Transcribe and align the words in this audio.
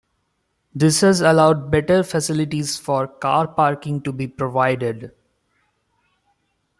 This 0.73 1.01
has 1.01 1.21
allowed 1.21 1.69
better 1.69 2.01
facilities 2.01 2.75
for 2.75 3.07
car 3.07 3.47
parking 3.47 4.01
to 4.01 4.11
be 4.11 4.27
provided. 4.27 5.11